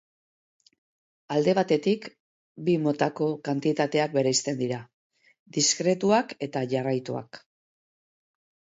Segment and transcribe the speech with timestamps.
[1.35, 2.07] Alde batetik,
[2.71, 4.83] bi motako kantitateak bereizten dira:
[5.61, 7.45] diskretuak eta jarraituak.